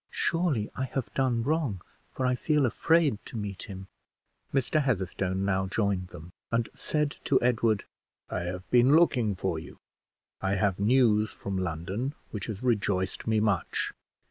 [0.09, 1.79] "Surely I have done wrong,
[2.11, 3.85] for I feel afraid to meet him."
[4.51, 4.81] Mr.
[4.81, 7.83] Heatherstone now joined them, and said to Edward
[8.27, 9.77] "I have been looking for you:
[10.41, 13.93] I have news from London which has rejoiced me much.